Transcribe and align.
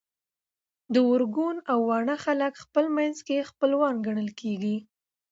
د 0.93 0.95
ارګون 1.13 1.55
او 1.71 1.79
واڼه 1.89 2.15
خلک 2.25 2.53
خپل 2.63 2.85
منځ 2.97 3.15
کي 3.27 3.47
خپلوان 3.49 3.93
ګڼل 4.05 4.29
کيږي 4.41 4.77